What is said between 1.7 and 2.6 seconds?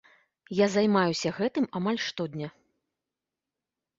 амаль штодня.